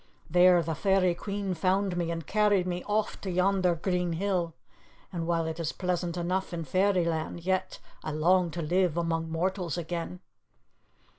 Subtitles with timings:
[0.27, 4.55] There the Fairy Queen found me, and carried me off to yonder green hill.
[5.13, 9.77] And while it is pleasant enough in fairyland, yet I long to live among mortals
[9.77, 10.21] again."